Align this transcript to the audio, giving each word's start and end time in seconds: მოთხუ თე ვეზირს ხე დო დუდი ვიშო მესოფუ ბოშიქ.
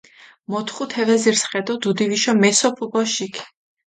მოთხუ 0.51 0.83
თე 0.91 1.01
ვეზირს 1.07 1.43
ხე 1.49 1.61
დო 1.65 1.73
დუდი 1.81 2.05
ვიშო 2.11 2.33
მესოფუ 2.41 2.85
ბოშიქ. 2.91 3.35